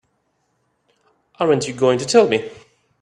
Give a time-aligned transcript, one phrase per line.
[1.39, 2.49] Aren't you going to tell me?